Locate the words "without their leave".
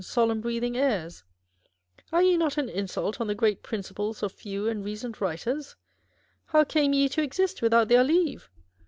7.61-8.49